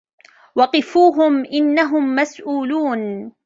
[0.55, 3.31] وقفوهم إنهم مسئولون